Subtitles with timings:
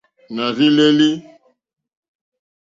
[0.35, 1.09] Nà rzí lélí.